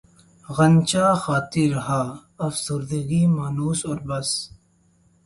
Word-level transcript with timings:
غنچۂ 0.55 1.05
خاطر 1.23 1.67
رہا 1.75 2.01
افسردگی 2.47 3.23
مانوس 3.35 3.79
و 3.89 3.93
بس 4.07 4.29